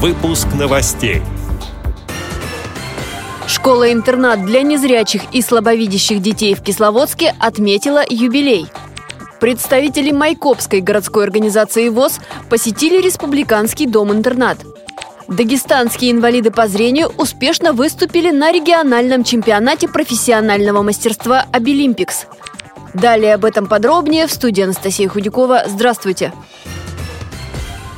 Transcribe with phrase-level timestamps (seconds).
[0.00, 1.22] Выпуск новостей.
[3.48, 8.68] Школа-интернат для незрячих и слабовидящих детей в Кисловодске отметила юбилей.
[9.40, 14.58] Представители Майкопской городской организации ВОЗ посетили республиканский дом-интернат.
[15.26, 22.26] Дагестанские инвалиды по зрению успешно выступили на региональном чемпионате профессионального мастерства «Обилимпикс».
[22.94, 25.64] Далее об этом подробнее в студии Анастасия Худякова.
[25.66, 26.32] Здравствуйте!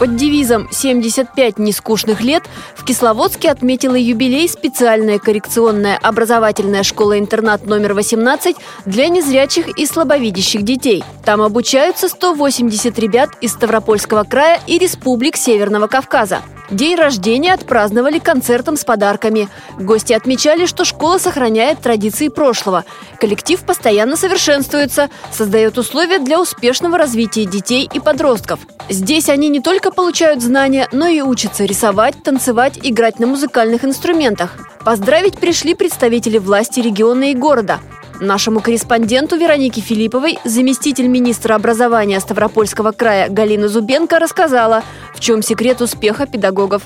[0.00, 2.44] Под девизом «75 нескучных лет»
[2.74, 11.04] в Кисловодске отметила юбилей специальная коррекционная образовательная школа-интернат номер 18 для незрячих и слабовидящих детей.
[11.22, 16.40] Там обучаются 180 ребят из Ставропольского края и республик Северного Кавказа.
[16.70, 19.48] День рождения отпраздновали концертом с подарками.
[19.78, 22.84] Гости отмечали, что школа сохраняет традиции прошлого.
[23.18, 28.60] Коллектив постоянно совершенствуется, создает условия для успешного развития детей и подростков.
[28.88, 34.56] Здесь они не только получают знания, но и учатся рисовать, танцевать, играть на музыкальных инструментах.
[34.84, 37.80] Поздравить пришли представители власти региона и города.
[38.20, 44.82] Нашему корреспонденту Веронике Филипповой заместитель министра образования Ставропольского края Галина Зубенко рассказала,
[45.14, 46.82] в чем секрет успеха педагогов.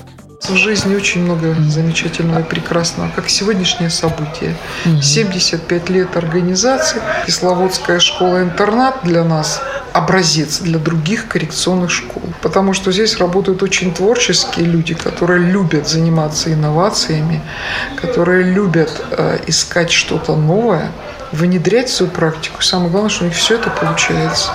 [0.47, 4.55] В жизни очень много замечательного и прекрасного, как сегодняшнее событие.
[5.01, 9.61] 75 лет организации, Кисловодская школа-интернат для нас
[9.91, 12.23] образец для других коррекционных школ.
[12.41, 17.41] Потому что здесь работают очень творческие люди, которые любят заниматься инновациями,
[17.95, 20.91] которые любят э, искать что-то новое,
[21.35, 22.61] внедрять свою практику.
[22.61, 24.51] Самое главное, что у них все это получается.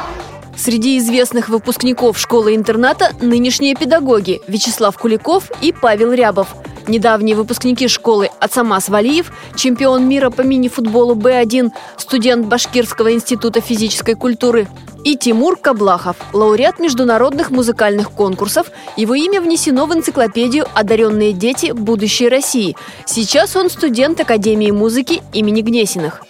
[0.56, 6.48] Среди известных выпускников школы-интерната нынешние педагоги Вячеслав Куликов и Павел Рябов.
[6.86, 14.66] Недавние выпускники школы Ацамас Валиев, чемпион мира по мини-футболу Б1, студент Башкирского института физической культуры,
[15.04, 18.70] и Тимур Каблахов, лауреат международных музыкальных конкурсов.
[18.96, 21.72] Его имя внесено в энциклопедию «Одаренные дети.
[21.72, 22.76] Будущей России».
[23.06, 26.22] Сейчас он студент Академии музыки имени Гнесиных.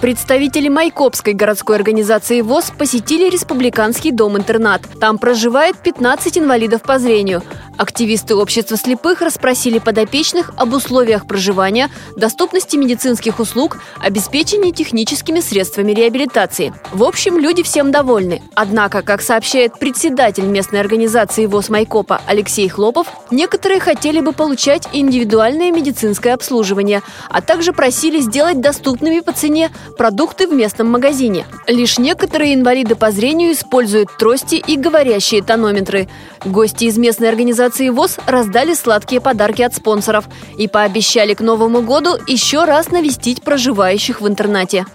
[0.00, 4.82] Представители Майкопской городской организации ВОЗ посетили республиканский дом-интернат.
[5.00, 7.42] Там проживает 15 инвалидов по зрению.
[7.78, 16.74] Активисты общества слепых расспросили подопечных об условиях проживания, доступности медицинских услуг, обеспечении техническими средствами реабилитации.
[16.92, 18.42] В общем, люди всем довольны.
[18.56, 25.70] Однако, как сообщает председатель местной организации ВОЗ Майкопа Алексей Хлопов, некоторые хотели бы получать индивидуальное
[25.70, 31.46] медицинское обслуживание, а также просили сделать доступными по цене продукты в местном магазине.
[31.68, 36.08] Лишь некоторые инвалиды по зрению используют трости и говорящие тонометры.
[36.44, 40.24] Гости из местной организации организации ВОЗ раздали сладкие подарки от спонсоров
[40.56, 44.86] и пообещали к Новому году еще раз навестить проживающих в интернате.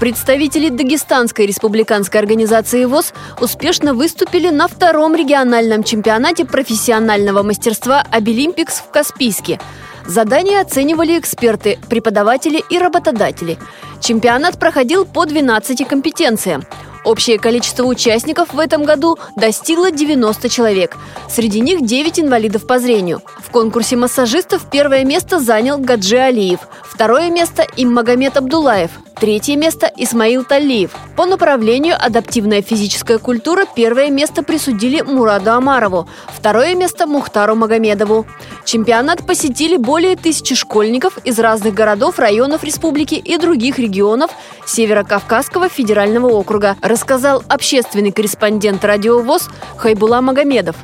[0.00, 8.90] Представители Дагестанской республиканской организации ВОЗ успешно выступили на втором региональном чемпионате профессионального мастерства «Обилимпикс» в
[8.90, 9.60] Каспийске.
[10.06, 13.58] Задание оценивали эксперты, преподаватели и работодатели.
[14.00, 16.64] Чемпионат проходил по 12 компетенциям–
[17.04, 20.96] Общее количество участников в этом году достигло 90 человек.
[21.28, 23.22] Среди них 9 инвалидов по зрению.
[23.38, 28.90] В конкурсе массажистов первое место занял Гаджи Алиев, второе место– Иммагомед Абдулаев,
[29.20, 30.92] Третье место– Исмаил Талиев.
[31.14, 38.24] По направлению «Адаптивная физическая культура» первое место присудили Мураду Амарову, второе место– Мухтару Магомедову.
[38.70, 44.30] Чемпионат посетили более тысячи школьников из разных городов, районов республики и других регионов
[44.64, 50.76] Северо-Кавказского федерального округа, рассказал общественный корреспондент радиовоз Хайбула Магомедов.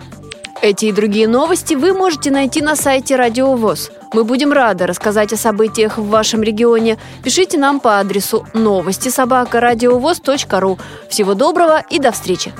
[0.63, 3.93] Эти и другие новости вы можете найти на сайте Радиовоз.
[4.13, 6.99] Мы будем рады рассказать о событиях в вашем регионе.
[7.23, 10.77] Пишите нам по адресу новости собака ру.
[11.09, 12.53] Всего доброго и до встречи!